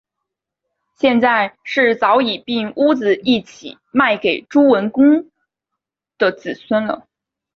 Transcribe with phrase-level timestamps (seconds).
[0.97, 5.29] 现在是早已并屋子一起卖给朱文公
[6.17, 7.07] 的子孙了